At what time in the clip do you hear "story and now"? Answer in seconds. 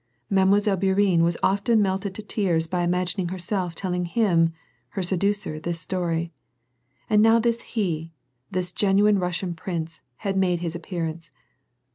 5.79-7.37